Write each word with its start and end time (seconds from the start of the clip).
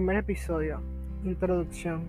Primer 0.00 0.16
episodio. 0.16 0.80
Introducción. 1.24 2.04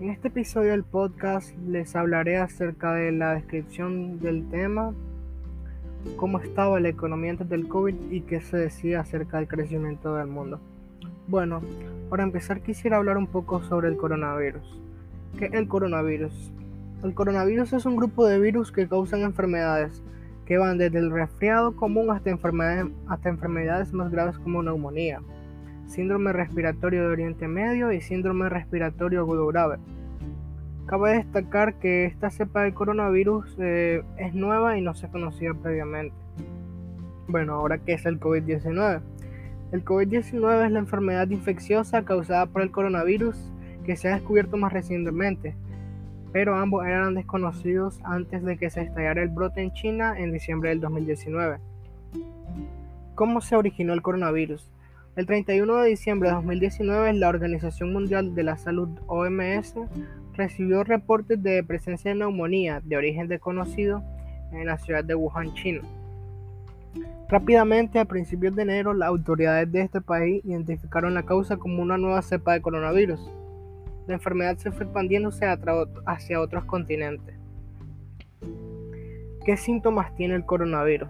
En 0.00 0.08
este 0.08 0.28
episodio 0.28 0.70
del 0.70 0.82
podcast 0.82 1.54
les 1.68 1.94
hablaré 1.94 2.38
acerca 2.38 2.94
de 2.94 3.12
la 3.12 3.34
descripción 3.34 4.18
del 4.18 4.48
tema, 4.48 4.94
cómo 6.16 6.40
estaba 6.40 6.80
la 6.80 6.88
economía 6.88 7.32
antes 7.32 7.50
del 7.50 7.68
COVID 7.68 8.10
y 8.10 8.22
qué 8.22 8.40
se 8.40 8.56
decía 8.56 9.00
acerca 9.00 9.36
del 9.36 9.46
crecimiento 9.46 10.14
del 10.14 10.28
mundo. 10.28 10.58
Bueno, 11.28 11.60
para 12.08 12.22
empezar 12.22 12.62
quisiera 12.62 12.96
hablar 12.96 13.18
un 13.18 13.26
poco 13.26 13.62
sobre 13.64 13.88
el 13.88 13.98
coronavirus. 13.98 14.80
¿Qué 15.38 15.44
es 15.44 15.52
el 15.52 15.68
coronavirus? 15.68 16.50
El 17.04 17.12
coronavirus 17.12 17.74
es 17.74 17.84
un 17.84 17.96
grupo 17.96 18.24
de 18.24 18.38
virus 18.38 18.72
que 18.72 18.88
causan 18.88 19.20
enfermedades 19.20 20.02
que 20.46 20.56
van 20.56 20.78
desde 20.78 21.00
el 21.00 21.10
resfriado 21.10 21.76
común 21.76 22.10
hasta 22.10 22.30
enfermedades, 22.30 22.86
hasta 23.06 23.28
enfermedades 23.28 23.92
más 23.92 24.10
graves 24.10 24.38
como 24.38 24.62
neumonía 24.62 25.20
síndrome 25.86 26.32
respiratorio 26.32 27.02
de 27.02 27.08
Oriente 27.08 27.48
Medio 27.48 27.92
y 27.92 28.00
síndrome 28.00 28.48
respiratorio 28.48 29.20
agudo 29.20 29.46
grave. 29.46 29.78
Cabe 30.86 31.14
destacar 31.14 31.74
que 31.74 32.04
esta 32.04 32.30
cepa 32.30 32.62
de 32.62 32.72
coronavirus 32.72 33.56
eh, 33.58 34.02
es 34.18 34.34
nueva 34.34 34.78
y 34.78 34.82
no 34.82 34.94
se 34.94 35.08
conocía 35.08 35.52
previamente. 35.54 36.14
Bueno, 37.28 37.54
ahora 37.54 37.78
qué 37.78 37.94
es 37.94 38.06
el 38.06 38.20
COVID-19. 38.20 39.00
El 39.72 39.84
COVID-19 39.84 40.66
es 40.66 40.70
la 40.70 40.78
enfermedad 40.78 41.28
infecciosa 41.28 42.04
causada 42.04 42.46
por 42.46 42.62
el 42.62 42.70
coronavirus 42.70 43.36
que 43.84 43.96
se 43.96 44.08
ha 44.08 44.14
descubierto 44.14 44.56
más 44.56 44.72
recientemente, 44.72 45.56
pero 46.32 46.54
ambos 46.54 46.86
eran 46.86 47.14
desconocidos 47.14 47.98
antes 48.04 48.44
de 48.44 48.56
que 48.56 48.70
se 48.70 48.82
estallara 48.82 49.22
el 49.22 49.28
brote 49.28 49.62
en 49.62 49.72
China 49.72 50.14
en 50.16 50.32
diciembre 50.32 50.68
del 50.68 50.80
2019. 50.80 51.58
¿Cómo 53.16 53.40
se 53.40 53.56
originó 53.56 53.92
el 53.92 54.02
coronavirus? 54.02 54.70
El 55.16 55.24
31 55.24 55.76
de 55.76 55.88
diciembre 55.88 56.28
de 56.28 56.34
2019, 56.34 57.14
la 57.14 57.30
Organización 57.30 57.90
Mundial 57.90 58.34
de 58.34 58.42
la 58.42 58.58
Salud 58.58 58.90
OMS 59.06 59.74
recibió 60.34 60.84
reportes 60.84 61.42
de 61.42 61.64
presencia 61.64 62.10
de 62.10 62.18
neumonía 62.18 62.82
de 62.84 62.98
origen 62.98 63.26
desconocido 63.26 64.02
en 64.52 64.66
la 64.66 64.76
ciudad 64.76 65.02
de 65.02 65.14
Wuhan, 65.14 65.54
China. 65.54 65.80
Rápidamente, 67.30 67.98
a 67.98 68.04
principios 68.04 68.54
de 68.54 68.64
enero, 68.64 68.92
las 68.92 69.08
autoridades 69.08 69.72
de 69.72 69.80
este 69.80 70.02
país 70.02 70.44
identificaron 70.44 71.14
la 71.14 71.22
causa 71.22 71.56
como 71.56 71.82
una 71.82 71.96
nueva 71.96 72.20
cepa 72.20 72.52
de 72.52 72.60
coronavirus. 72.60 73.32
La 74.06 74.16
enfermedad 74.16 74.58
se 74.58 74.70
fue 74.70 74.84
expandiéndose 74.84 75.46
hacia 76.04 76.40
otros 76.42 76.66
continentes. 76.66 77.34
¿Qué 79.46 79.56
síntomas 79.56 80.14
tiene 80.14 80.34
el 80.34 80.44
coronavirus? 80.44 81.08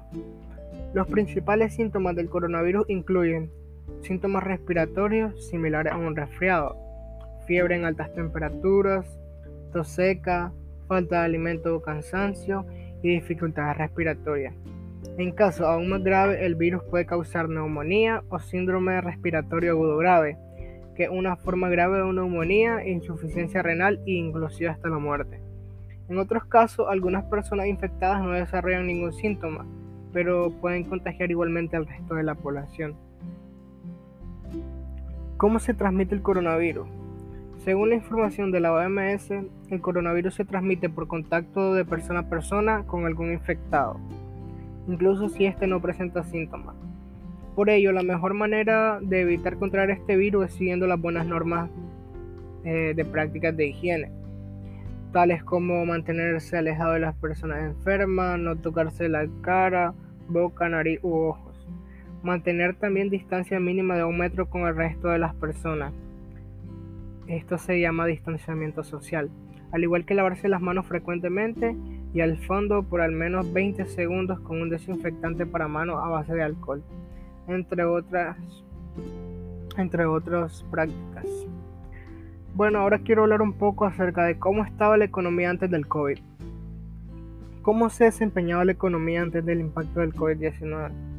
Los 0.94 1.08
principales 1.08 1.74
síntomas 1.74 2.14
del 2.14 2.30
coronavirus 2.30 2.88
incluyen 2.88 3.50
Síntomas 4.02 4.44
respiratorios 4.44 5.48
similares 5.48 5.92
a 5.92 5.96
un 5.96 6.16
resfriado, 6.16 6.76
fiebre 7.46 7.76
en 7.76 7.84
altas 7.84 8.12
temperaturas, 8.14 9.18
tos 9.72 9.88
seca, 9.88 10.52
falta 10.86 11.20
de 11.20 11.24
alimento 11.24 11.74
o 11.74 11.82
cansancio 11.82 12.66
y 13.02 13.10
dificultades 13.10 13.76
respiratorias. 13.78 14.54
En 15.18 15.32
caso 15.32 15.66
aún 15.66 15.88
más 15.88 16.02
grave, 16.02 16.44
el 16.44 16.54
virus 16.54 16.82
puede 16.84 17.06
causar 17.06 17.48
neumonía 17.48 18.22
o 18.28 18.38
síndrome 18.38 19.00
respiratorio 19.00 19.72
agudo 19.72 19.96
grave, 19.96 20.36
que 20.94 21.04
es 21.04 21.10
una 21.10 21.36
forma 21.36 21.68
grave 21.68 21.98
de 21.98 22.12
neumonía, 22.12 22.86
insuficiencia 22.86 23.62
renal 23.62 24.00
e 24.06 24.12
inclusive 24.12 24.70
hasta 24.70 24.88
la 24.88 24.98
muerte. 24.98 25.40
En 26.08 26.18
otros 26.18 26.44
casos, 26.44 26.86
algunas 26.88 27.24
personas 27.24 27.66
infectadas 27.66 28.22
no 28.22 28.32
desarrollan 28.32 28.86
ningún 28.86 29.12
síntoma, 29.12 29.66
pero 30.12 30.50
pueden 30.60 30.84
contagiar 30.84 31.30
igualmente 31.30 31.76
al 31.76 31.86
resto 31.86 32.14
de 32.14 32.22
la 32.22 32.34
población. 32.34 32.96
¿Cómo 35.36 35.58
se 35.58 35.74
transmite 35.74 36.14
el 36.14 36.22
coronavirus? 36.22 36.88
Según 37.58 37.91
la 37.91 37.97
información 37.97 38.52
de 38.52 38.60
la 38.60 38.72
OMS, 38.72 39.30
el 39.69 39.80
coronavirus 39.82 40.32
se 40.32 40.47
transmite 40.47 40.88
por 40.88 41.08
contacto 41.08 41.74
de 41.74 41.84
persona 41.84 42.20
a 42.20 42.30
persona 42.30 42.84
con 42.86 43.04
algún 43.04 43.30
infectado, 43.30 44.00
incluso 44.88 45.28
si 45.28 45.44
éste 45.44 45.66
no 45.66 45.82
presenta 45.82 46.25
síntomas. 46.25 46.75
Por 47.54 47.69
ello, 47.69 47.92
la 47.92 48.02
mejor 48.02 48.32
manera 48.32 48.98
de 49.02 49.20
evitar 49.20 49.58
contraer 49.58 49.91
este 49.91 50.16
virus 50.16 50.46
es 50.46 50.54
siguiendo 50.54 50.86
las 50.86 50.98
buenas 50.98 51.26
normas 51.26 51.69
eh, 52.64 52.94
de 52.96 53.04
prácticas 53.04 53.54
de 53.54 53.66
higiene, 53.66 54.10
tales 55.12 55.44
como 55.44 55.84
mantenerse 55.84 56.56
alejado 56.56 56.94
de 56.94 57.00
las 57.00 57.14
personas 57.14 57.62
enfermas, 57.62 58.38
no 58.38 58.56
tocarse 58.56 59.10
la 59.10 59.28
cara, 59.42 59.92
boca, 60.30 60.66
nariz 60.70 60.98
u 61.02 61.12
ojos 61.12 61.45
Mantener 62.26 62.75
también 62.75 63.09
distancia 63.09 63.60
mínima 63.60 63.94
de 63.94 64.03
un 64.03 64.19
metro 64.19 64.50
con 64.50 64.62
el 64.62 64.75
resto 64.75 65.06
de 65.06 65.19
las 65.20 65.32
personas. 65.37 65.92
Esto 67.28 67.56
se 67.56 67.81
llama 67.81 68.04
distanciamiento 68.04 68.82
social. 68.82 69.31
Al 69.70 69.84
igual 69.84 70.04
que 70.04 70.14
lavarse 70.14 70.48
las 70.48 70.60
manos 70.60 70.87
frecuentemente 70.87 71.76
y 72.12 72.22
al 72.22 72.37
fondo 72.38 72.82
por 72.82 73.00
al 73.00 73.12
menos 73.12 73.53
20 73.53 73.87
segundos 73.87 74.41
con 74.41 74.60
un 74.60 74.70
desinfectante 74.70 75.47
para 75.47 75.69
manos 75.69 76.03
a 76.03 76.09
base 76.09 76.34
de 76.34 76.42
alcohol, 76.42 76.82
entre 77.47 77.84
otras, 77.84 78.37
entre 79.76 80.04
otras 80.04 80.64
prácticas. 80.69 81.26
Bueno, 82.56 82.81
ahora 82.81 82.98
quiero 82.98 83.22
hablar 83.22 83.41
un 83.41 83.53
poco 83.53 83.84
acerca 83.84 84.25
de 84.25 84.37
cómo 84.37 84.64
estaba 84.64 84.97
la 84.97 85.04
economía 85.04 85.50
antes 85.50 85.70
del 85.70 85.87
COVID. 85.87 86.19
¿Cómo 87.62 87.88
se 87.88 88.03
desempeñaba 88.03 88.64
la 88.64 88.72
economía 88.72 89.22
antes 89.22 89.44
del 89.44 89.60
impacto 89.60 90.00
del 90.00 90.12
COVID-19? 90.12 91.16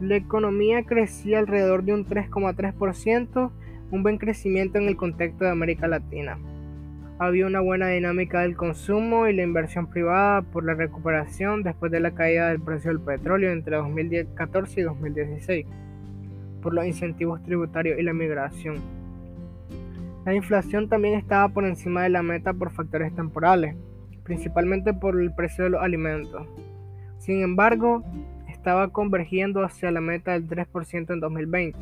La 0.00 0.14
economía 0.14 0.84
crecía 0.84 1.40
alrededor 1.40 1.82
de 1.82 1.92
un 1.92 2.06
3,3%, 2.06 3.50
un 3.90 4.02
buen 4.04 4.18
crecimiento 4.18 4.78
en 4.78 4.86
el 4.86 4.96
contexto 4.96 5.44
de 5.44 5.50
América 5.50 5.88
Latina. 5.88 6.38
Había 7.18 7.46
una 7.46 7.58
buena 7.58 7.88
dinámica 7.88 8.42
del 8.42 8.56
consumo 8.56 9.26
y 9.26 9.34
la 9.34 9.42
inversión 9.42 9.88
privada 9.88 10.42
por 10.42 10.64
la 10.64 10.74
recuperación 10.74 11.64
después 11.64 11.90
de 11.90 11.98
la 11.98 12.12
caída 12.12 12.48
del 12.48 12.60
precio 12.60 12.92
del 12.92 13.00
petróleo 13.00 13.50
entre 13.50 13.74
2014 13.74 14.80
y 14.80 14.84
2016, 14.84 15.66
por 16.62 16.74
los 16.74 16.86
incentivos 16.86 17.42
tributarios 17.42 17.98
y 17.98 18.02
la 18.04 18.12
migración. 18.12 18.76
La 20.24 20.32
inflación 20.32 20.88
también 20.88 21.14
estaba 21.14 21.48
por 21.48 21.64
encima 21.66 22.04
de 22.04 22.10
la 22.10 22.22
meta 22.22 22.52
por 22.52 22.70
factores 22.70 23.12
temporales, 23.16 23.74
principalmente 24.22 24.94
por 24.94 25.20
el 25.20 25.34
precio 25.34 25.64
de 25.64 25.70
los 25.70 25.82
alimentos. 25.82 26.46
Sin 27.18 27.42
embargo, 27.42 28.04
estaba 28.68 28.88
convergiendo 28.88 29.64
hacia 29.64 29.90
la 29.90 30.02
meta 30.02 30.32
del 30.32 30.46
3% 30.46 31.14
en 31.14 31.20
2020. 31.20 31.78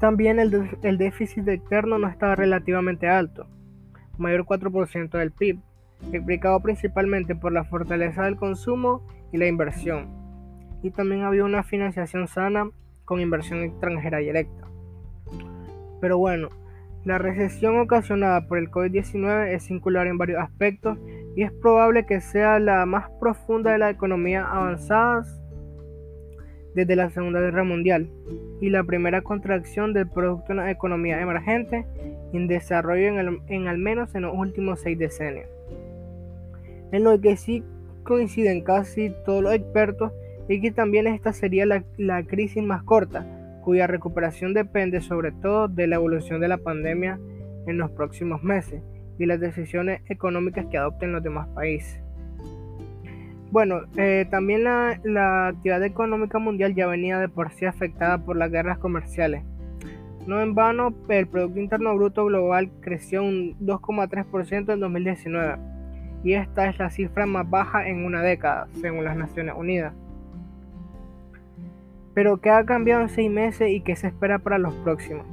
También 0.00 0.40
el, 0.40 0.78
el 0.82 0.96
déficit 0.96 1.46
externo 1.46 1.98
no 1.98 2.08
estaba 2.08 2.34
relativamente 2.34 3.06
alto, 3.06 3.46
mayor 4.16 4.46
4% 4.46 5.10
del 5.10 5.30
PIB, 5.30 5.58
explicado 6.10 6.58
principalmente 6.60 7.34
por 7.34 7.52
la 7.52 7.64
fortaleza 7.64 8.22
del 8.22 8.36
consumo 8.36 9.06
y 9.30 9.36
la 9.36 9.46
inversión. 9.46 10.08
Y 10.82 10.90
también 10.90 11.24
había 11.24 11.44
una 11.44 11.62
financiación 11.62 12.28
sana 12.28 12.70
con 13.04 13.20
inversión 13.20 13.60
extranjera 13.60 14.18
directa. 14.18 14.66
Pero 16.00 16.16
bueno, 16.16 16.48
la 17.04 17.18
recesión 17.18 17.78
ocasionada 17.78 18.46
por 18.46 18.56
el 18.56 18.70
COVID-19 18.70 19.48
es 19.48 19.64
singular 19.64 20.06
en 20.06 20.16
varios 20.16 20.40
aspectos 20.40 20.96
y 21.36 21.42
es 21.42 21.52
probable 21.52 22.06
que 22.06 22.22
sea 22.22 22.58
la 22.58 22.86
más 22.86 23.10
profunda 23.20 23.72
de 23.72 23.78
las 23.78 23.92
economías 23.92 24.46
avanzadas 24.48 25.41
desde 26.74 26.96
la 26.96 27.10
Segunda 27.10 27.40
Guerra 27.40 27.64
Mundial 27.64 28.08
y 28.60 28.70
la 28.70 28.84
primera 28.84 29.22
contracción 29.22 29.92
del 29.92 30.08
producto 30.08 30.48
de 30.48 30.52
una 30.54 30.70
economía 30.70 31.20
emergente 31.20 31.86
en 32.32 32.48
desarrollo 32.48 33.08
en, 33.48 33.68
al 33.68 33.78
menos 33.78 34.14
en 34.14 34.22
los 34.22 34.34
últimos 34.34 34.80
seis 34.80 34.98
decenios. 34.98 35.48
En 36.92 37.04
lo 37.04 37.20
que 37.20 37.36
sí 37.36 37.62
coinciden 38.04 38.62
casi 38.62 39.14
todos 39.24 39.42
los 39.42 39.54
expertos 39.54 40.12
es 40.48 40.60
que 40.60 40.70
también 40.70 41.06
esta 41.06 41.32
sería 41.32 41.66
la, 41.66 41.84
la 41.96 42.22
crisis 42.24 42.62
más 42.62 42.82
corta, 42.82 43.26
cuya 43.62 43.86
recuperación 43.86 44.54
depende 44.54 45.00
sobre 45.00 45.32
todo 45.32 45.68
de 45.68 45.86
la 45.86 45.96
evolución 45.96 46.40
de 46.40 46.48
la 46.48 46.58
pandemia 46.58 47.18
en 47.66 47.78
los 47.78 47.90
próximos 47.92 48.42
meses 48.42 48.82
y 49.18 49.26
las 49.26 49.40
decisiones 49.40 50.02
económicas 50.08 50.66
que 50.66 50.78
adopten 50.78 51.12
los 51.12 51.22
demás 51.22 51.48
países. 51.54 52.01
Bueno, 53.52 53.82
eh, 53.98 54.26
también 54.30 54.64
la, 54.64 55.48
actividad 55.48 55.82
económica 55.82 56.38
mundial 56.38 56.74
ya 56.74 56.86
venía 56.86 57.18
de 57.18 57.28
por 57.28 57.52
sí 57.52 57.66
afectada 57.66 58.16
por 58.16 58.34
las 58.34 58.50
guerras 58.50 58.78
comerciales. 58.78 59.44
No 60.26 60.40
en 60.40 60.54
vano, 60.54 60.94
el 61.10 61.26
Producto 61.26 61.60
Interno 61.60 61.94
Bruto 61.94 62.24
Global 62.24 62.70
creció 62.80 63.22
un 63.22 63.54
2,3% 63.60 64.72
en 64.72 64.80
2019 64.80 65.56
y 66.24 66.32
esta 66.32 66.66
es 66.70 66.78
la 66.78 66.88
cifra 66.88 67.26
más 67.26 67.50
baja 67.50 67.86
en 67.86 68.06
una 68.06 68.22
década, 68.22 68.68
según 68.80 69.04
las 69.04 69.18
Naciones 69.18 69.54
Unidas. 69.54 69.92
Pero 72.14 72.40
¿qué 72.40 72.48
ha 72.48 72.64
cambiado 72.64 73.02
en 73.02 73.10
seis 73.10 73.30
meses 73.30 73.68
y 73.70 73.82
qué 73.82 73.96
se 73.96 74.06
espera 74.06 74.38
para 74.38 74.56
los 74.56 74.72
próximos? 74.76 75.26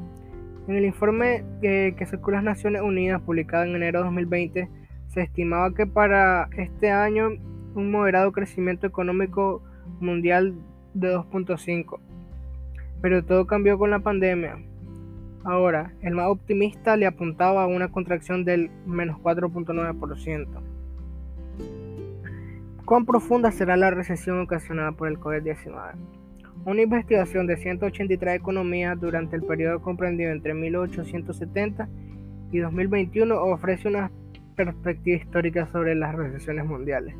En 0.68 0.76
el 0.76 0.84
informe 0.84 1.46
que, 1.62 1.96
que 1.98 2.32
las 2.32 2.44
Naciones 2.44 2.82
Unidas, 2.82 3.22
publicado 3.22 3.64
en 3.64 3.78
enero 3.78 4.00
de 4.00 4.06
2020, 4.06 4.70
se 5.08 5.22
estimaba 5.22 5.74
que 5.74 5.88
para 5.88 6.50
este 6.58 6.92
año 6.92 7.30
un 7.76 7.92
moderado 7.92 8.32
crecimiento 8.32 8.88
económico 8.88 9.62
mundial 10.00 10.56
de 10.94 11.16
2.5. 11.16 12.00
Pero 13.02 13.24
todo 13.24 13.46
cambió 13.48 13.78
con 13.78 13.92
la 13.92 14.00
pandemia. 14.00 14.58
Ahora, 15.44 15.94
el 16.02 16.16
más 16.16 16.28
optimista 16.28 16.98
le 16.98 17.06
apuntaba 17.06 17.64
a 17.64 17.68
una 17.68 17.90
contracción 17.90 18.44
del 18.44 18.70
menos 18.86 19.18
4.9%. 19.20 20.48
¿Cuán 22.86 23.06
profunda 23.06 23.52
será 23.52 23.78
la 23.78 23.92
recesión 23.92 24.42
ocasionada 24.42 24.92
por 24.92 25.08
el 25.08 25.20
COVID-19? 25.20 25.94
Una 26.66 26.82
investigación 26.82 27.48
de 27.48 27.56
183 27.56 28.36
economías 28.36 29.00
durante 29.00 29.36
el 29.36 29.44
periodo 29.44 29.82
comprendido 29.82 30.32
entre 30.32 30.54
1870 30.54 31.88
y 32.52 32.58
2021 32.58 33.42
ofrece 33.42 33.88
una 33.88 34.12
perspectiva 34.56 35.18
histórica 35.18 35.68
sobre 35.68 35.96
las 35.96 36.16
recesiones 36.16 36.66
mundiales 36.66 37.16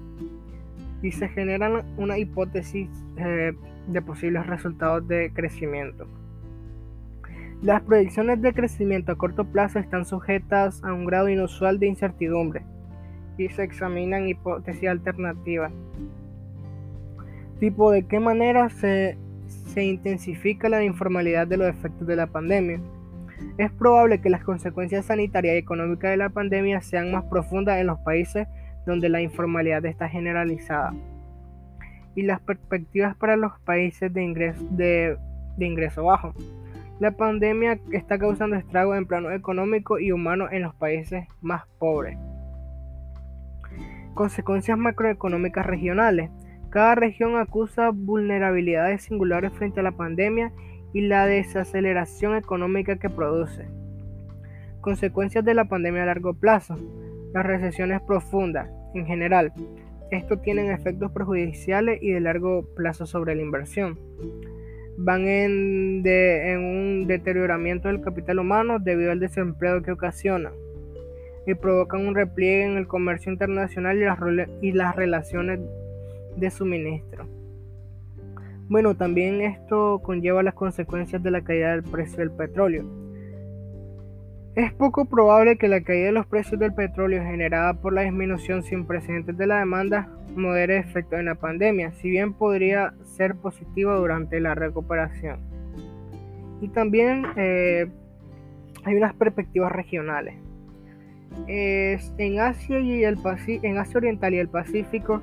y 1.02 1.12
se 1.12 1.30
generan 1.30 1.84
una 1.98 2.18
hipótesis 2.18 2.90
eh, 3.18 3.54
de 3.88 4.02
posibles 4.02 4.46
resultados 4.48 5.08
de 5.08 5.32
crecimiento. 5.34 6.08
Las 7.62 7.82
predicciones 7.82 8.42
de 8.42 8.54
crecimiento 8.54 9.12
a 9.12 9.18
corto 9.18 9.46
plazo 9.46 9.80
están 9.80 10.06
sujetas 10.06 10.82
a 10.84 10.94
un 10.94 11.06
grado 11.06 11.28
inusual 11.28 11.78
de 11.78 11.88
incertidumbre 11.88 12.64
y 13.38 13.50
se 13.50 13.64
examinan 13.64 14.28
hipótesis 14.28 14.88
alternativas. 14.88 15.72
Tipo 17.60 17.92
de 17.92 18.04
qué 18.04 18.20
manera 18.20 18.70
se, 18.70 19.18
se 19.48 19.84
intensifica 19.84 20.70
la 20.70 20.84
informalidad 20.84 21.48
de 21.48 21.58
los 21.58 21.68
efectos 21.68 22.08
de 22.08 22.16
la 22.16 22.28
pandemia. 22.28 22.80
Es 23.58 23.72
probable 23.72 24.22
que 24.22 24.30
las 24.30 24.44
consecuencias 24.44 25.06
sanitarias 25.06 25.56
y 25.56 25.58
económicas 25.58 26.12
de 26.12 26.18
la 26.18 26.30
pandemia 26.30 26.82
sean 26.82 27.12
más 27.12 27.26
profundas 27.26 27.80
en 27.80 27.88
los 27.88 28.00
países 28.00 28.48
donde 28.90 29.08
la 29.08 29.22
informalidad 29.22 29.86
está 29.86 30.10
generalizada. 30.10 30.94
Y 32.16 32.24
las 32.24 32.42
perspectivas 32.42 33.16
para 33.16 33.38
los 33.38 33.58
países 33.62 34.12
de 34.12 34.24
ingreso, 35.60 36.04
bajo. 36.04 36.34
La 37.00 37.12
pandemia 37.12 37.80
está 37.94 38.18
causando 38.18 38.58
estragos 38.58 38.98
en 38.98 39.06
plano 39.06 39.32
económico 39.32 40.00
y 40.00 40.12
humano 40.12 40.48
en 40.52 40.64
los 40.64 40.76
países 40.76 41.26
más 41.40 41.64
pobres. 41.78 42.18
Consecuencias 44.16 44.78
macroeconómicas 44.78 45.66
regionales. 45.66 46.30
Cada 46.72 46.96
región 46.96 47.38
acusa 47.38 47.92
vulnerabilidades 47.94 49.04
singulares 49.04 49.54
frente 49.54 49.80
a 49.80 49.84
la 49.84 49.94
pandemia 49.94 50.52
y 50.94 51.02
la 51.02 51.26
desaceleración 51.26 52.36
económica 52.36 52.98
que 52.98 53.10
produce. 53.10 53.68
Consecuencias 54.82 55.46
de 55.46 55.54
la 55.54 55.66
pandemia 55.66 56.04
a 56.04 56.08
largo 56.08 56.34
plazo. 56.34 56.76
Las 57.32 57.46
recesiones 57.46 58.02
profundas, 58.02 58.70
en 58.94 59.06
general. 59.06 59.54
Esto 60.12 60.40
tiene 60.40 60.72
efectos 60.74 61.12
perjudiciales 61.12 62.02
y 62.02 62.12
de 62.12 62.20
largo 62.20 62.66
plazo 62.76 63.06
sobre 63.06 63.36
la 63.36 63.42
inversión. 63.42 64.00
Van 64.98 65.28
en, 65.28 66.02
en 66.06 66.60
un 66.60 67.08
deterioramiento 67.08 67.88
del 67.88 68.02
capital 68.02 68.40
humano 68.40 68.80
debido 68.80 69.12
al 69.12 69.20
desempleo 69.20 69.82
que 69.82 69.92
ocasiona 69.92 70.52
y 71.46 71.54
provocan 71.56 72.08
un 72.08 72.16
repliegue 72.16 72.66
en 72.66 72.78
el 72.78 72.88
comercio 72.88 73.32
internacional 73.32 73.98
y 73.98 74.02
las, 74.02 74.20
y 74.62 74.72
las 74.72 74.96
relaciones 74.96 75.60
de 76.36 76.52
suministro. 76.52 77.28
Bueno, 78.68 78.96
también 78.96 79.42
esto 79.42 80.00
conlleva 80.04 80.44
las 80.44 80.54
consecuencias 80.54 81.24
de 81.24 81.32
la 81.32 81.42
caída 81.42 81.72
del 81.72 81.84
precio 81.84 82.20
del 82.20 82.32
petróleo. 82.32 82.86
Es 84.60 84.74
poco 84.74 85.06
probable 85.06 85.56
que 85.56 85.70
la 85.70 85.80
caída 85.80 86.08
de 86.08 86.12
los 86.12 86.26
precios 86.26 86.60
del 86.60 86.74
petróleo 86.74 87.24
generada 87.24 87.76
por 87.76 87.94
la 87.94 88.02
disminución 88.02 88.62
sin 88.62 88.86
precedentes 88.86 89.38
de 89.38 89.48
la 89.48 89.60
demanda 89.60 90.10
modere 90.36 90.78
efecto 90.80 91.16
en 91.16 91.28
la 91.28 91.36
pandemia, 91.36 91.94
si 91.94 92.10
bien 92.10 92.34
podría 92.34 92.94
ser 93.06 93.36
positivo 93.36 93.96
durante 93.96 94.42
la 94.42 94.56
recuperación. 94.56 95.40
Y 96.60 96.68
también 96.68 97.26
eh, 97.38 97.88
hay 98.84 98.96
unas 98.96 99.14
perspectivas 99.14 99.72
regionales. 99.72 100.36
en, 101.48 102.40
Asia 102.42 102.82
y 102.82 103.06
el 103.06 103.18
en 103.64 103.78
Asia 103.78 103.98
Oriental 103.98 104.34
y 104.34 104.40
el 104.40 104.50
Pacífico 104.50 105.22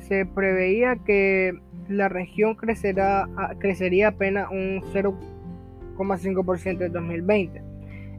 se 0.00 0.26
preveía 0.26 0.96
que 0.96 1.52
la 1.88 2.08
región 2.08 2.56
crecerá, 2.56 3.28
crecería 3.60 4.08
apenas 4.08 4.50
un 4.50 4.82
0,5% 4.92 6.84
en 6.84 6.92
2020. 6.92 7.71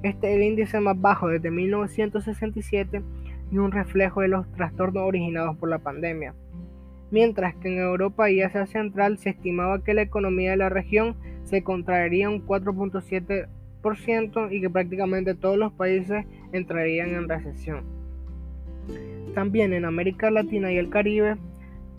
Este 0.03 0.29
es 0.29 0.35
el 0.35 0.43
índice 0.43 0.79
más 0.81 0.99
bajo 0.99 1.29
desde 1.29 1.49
1967 1.49 3.01
y 3.51 3.57
un 3.57 3.71
reflejo 3.71 4.21
de 4.21 4.27
los 4.27 4.51
trastornos 4.51 5.03
originados 5.03 5.57
por 5.57 5.69
la 5.69 5.79
pandemia. 5.79 6.35
Mientras 7.09 7.55
que 7.55 7.69
en 7.69 7.79
Europa 7.79 8.29
y 8.29 8.41
Asia 8.41 8.65
Central 8.65 9.17
se 9.17 9.29
estimaba 9.29 9.83
que 9.83 9.93
la 9.93 10.01
economía 10.01 10.51
de 10.51 10.57
la 10.57 10.69
región 10.69 11.15
se 11.45 11.63
contraería 11.63 12.29
un 12.29 12.45
4.7% 12.45 14.51
y 14.51 14.59
que 14.59 14.69
prácticamente 14.69 15.35
todos 15.35 15.57
los 15.57 15.71
países 15.71 16.25
entrarían 16.51 17.11
en 17.11 17.29
recesión. 17.29 17.83
También 19.33 19.71
en 19.73 19.85
América 19.85 20.29
Latina 20.31 20.69
y 20.71 20.77
el 20.77 20.89
Caribe 20.89 21.37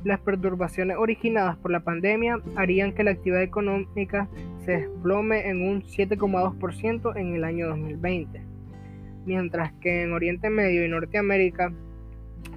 las 0.05 0.21
perturbaciones 0.21 0.99
originadas 0.99 1.57
por 1.57 1.71
la 1.71 1.81
pandemia 1.81 2.39
harían 2.57 2.93
que 2.93 3.05
la 3.05 3.13
actividad 3.13 3.43
económica 3.43 4.29
se 4.65 4.79
desplome 4.79 5.49
en 5.49 5.63
un 5.63 5.83
7,2% 5.83 7.17
en 7.17 7.35
el 7.35 7.45
año 7.45 7.69
2020, 7.69 8.43
mientras 9.27 9.73
que 9.75 10.03
en 10.03 10.13
Oriente 10.13 10.51
Medio 10.51 10.85
y 10.85 10.89
Norteamérica 10.89 11.73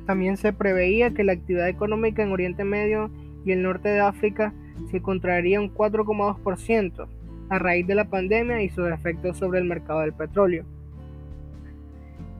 también 0.06 0.38
se 0.38 0.54
preveía 0.54 1.13
que 1.13 1.24
la 1.24 1.33
actividad 1.33 1.69
económica 1.69 2.24
en 2.24 2.31
Oriente 2.31 2.63
Medio 2.63 3.12
y 3.45 3.51
el 3.51 3.63
norte 3.63 3.89
de 3.89 4.00
África 4.00 4.54
se 4.92 5.01
contraería 5.01 5.59
un 5.59 5.74
4,2% 5.74 7.07
a 7.50 7.59
raíz 7.59 7.88
de 7.88 7.95
la 7.95 8.10
pandemia 8.10 8.62
y 8.62 8.69
sus 8.69 8.89
efectos 8.89 9.38
sobre 9.38 9.60
el 9.60 9.65
mercado 9.65 10.01
del 10.01 10.13
petróleo. 10.13 10.65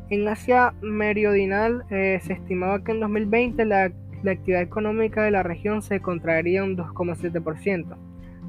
En 0.10 0.28
Asia 0.28 0.74
Meridional 0.81 1.84
eh, 1.90 2.20
se 2.24 2.34
estimaba 2.34 2.84
que 2.84 2.92
en 2.92 3.02
2020 3.02 3.66
la 3.66 3.92
la 4.24 4.31
actividad 4.31 4.62
económica 4.62 5.24
de 5.24 5.31
la 5.31 5.44
región 5.44 5.81
se 5.81 6.02
contraería 6.02 6.63
un 6.63 6.75
2,7% 6.75 8.06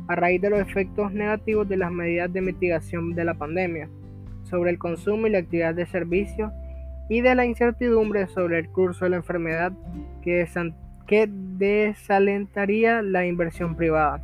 a 0.08 0.14
raíz 0.14 0.40
de 0.40 0.50
los 0.50 0.60
efectos 0.60 1.12
negativos 1.12 1.68
de 1.68 1.76
las 1.76 1.92
medidas 1.92 2.32
de 2.32 2.40
mitigación 2.40 3.14
de 3.14 3.24
la 3.24 3.34
pandemia 3.34 3.88
sobre 4.44 4.70
el 4.70 4.78
consumo 4.78 5.26
y 5.26 5.30
la 5.30 5.38
actividad 5.38 5.74
de 5.74 5.86
servicios 5.86 6.52
y 7.08 7.20
de 7.20 7.34
la 7.34 7.46
incertidumbre 7.46 8.26
sobre 8.28 8.58
el 8.58 8.68
curso 8.68 9.04
de 9.04 9.10
la 9.10 9.16
enfermedad 9.16 9.72
que, 10.22 10.46
desalentaría 11.58 13.00
la 13.00 13.24
inversión 13.24 13.76
privada. 13.76 14.22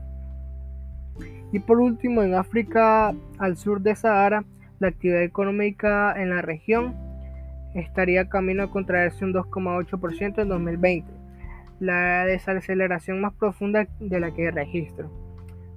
Y 1.51 1.59
por 1.61 1.81
último, 1.81 2.23
en 2.23 2.35
África 2.35 3.15
al 3.39 3.57
sur 3.57 3.81
de 3.81 3.95
Sahara, 3.95 4.45
la 4.81 4.89
actividad 4.89 5.23
económica 5.23 6.15
en 6.21 6.31
la 6.31 6.43
región 6.43 6.95
estaría 7.75 8.29
camino 8.29 8.65
a 8.65 8.71
contraerse 8.71 9.25
un 9.25 9.33
2,8% 9.33 10.43
en 10.43 10.49
2020 10.49 11.25
la 11.81 12.25
desaceleración 12.25 13.21
más 13.21 13.35
profunda 13.35 13.87
de 13.99 14.21
la 14.21 14.33
que 14.33 14.51
registro. 14.51 15.24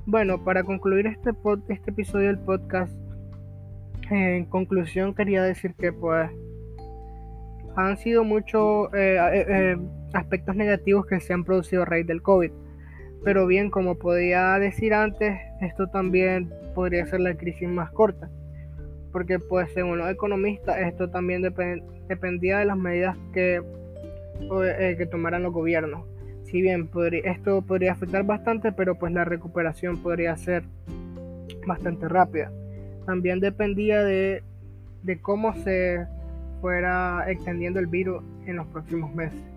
Bueno, 0.09 0.41
para 0.41 0.63
concluir 0.63 1.05
este, 1.05 1.31
este 1.67 1.91
episodio 1.91 2.27
del 2.27 2.39
podcast, 2.39 2.95
en 4.09 4.45
conclusión 4.45 5.13
quería 5.13 5.43
decir 5.43 5.73
que 5.75 5.91
pues 5.91 6.31
han 7.75 7.97
sido 7.97 8.23
muchos 8.23 8.87
eh, 8.93 9.17
eh, 9.33 9.45
eh, 9.49 9.77
aspectos 10.13 10.55
negativos 10.55 11.05
que 11.07 11.19
se 11.19 11.33
han 11.33 11.43
producido 11.43 11.81
a 11.81 11.85
raíz 11.85 12.07
del 12.07 12.21
COVID. 12.21 12.51
Pero 13.25 13.47
bien, 13.47 13.69
como 13.69 13.95
podía 13.95 14.57
decir 14.59 14.93
antes, 14.93 15.37
esto 15.59 15.87
también 15.87 16.53
podría 16.73 17.05
ser 17.05 17.19
la 17.19 17.35
crisis 17.35 17.67
más 17.67 17.91
corta. 17.91 18.29
Porque 19.11 19.39
pues 19.39 19.69
según 19.73 19.97
los 19.97 20.09
economistas, 20.09 20.77
esto 20.79 21.09
también 21.09 21.41
dependía 22.07 22.59
de 22.59 22.65
las 22.65 22.77
medidas 22.77 23.17
que 23.33 23.61
que 24.97 25.07
tomaran 25.11 25.43
los 25.43 25.51
gobiernos. 25.51 26.05
Si 26.49 26.61
bien 26.61 26.89
esto 27.25 27.61
podría 27.61 27.91
afectar 27.91 28.25
bastante, 28.25 28.71
pero 28.71 28.97
pues 28.97 29.11
la 29.11 29.25
recuperación 29.25 30.01
podría 30.01 30.35
ser 30.37 30.63
bastante 31.67 32.07
rápida. 32.07 32.51
También 33.05 33.41
dependía 33.41 34.01
de, 34.01 34.43
de 35.03 35.21
cómo 35.21 35.53
se 35.55 36.07
fuera 36.61 37.25
extendiendo 37.29 37.79
el 37.79 37.87
virus 37.87 38.23
en 38.45 38.55
los 38.55 38.67
próximos 38.67 39.13
meses. 39.13 39.56